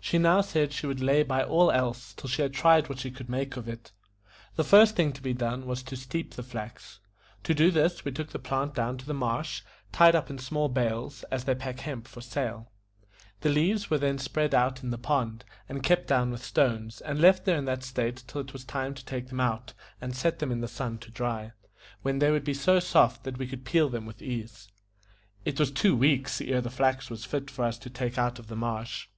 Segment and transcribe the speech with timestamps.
[0.00, 3.10] She now said she would lay by all else till she had tried what she
[3.10, 3.92] could make of it.
[4.56, 6.98] The first thing to be done was to steep the flax.
[7.42, 9.60] To do this we took the plant down to the marsh,
[9.92, 12.70] tied up in small bales, as they pack hemp for sale.
[13.42, 17.20] The leaves were then spread out in the pond, and kept down with stones, and
[17.20, 20.38] left there in that state till it was time to take them out and set
[20.38, 21.52] them in the sun to dry,
[22.00, 24.68] when they would be so soft that we could peel them with ease.
[25.44, 28.46] It was two weeks ere the flax was fit for us to take out of
[28.46, 29.08] the marsh.